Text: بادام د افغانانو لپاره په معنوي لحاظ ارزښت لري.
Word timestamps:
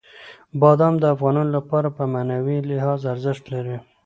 بادام 0.61 0.93
د 0.99 1.03
افغانانو 1.15 1.51
لپاره 1.57 1.87
په 1.97 2.03
معنوي 2.13 2.57
لحاظ 2.69 2.99
ارزښت 3.13 3.43
لري. 3.53 3.77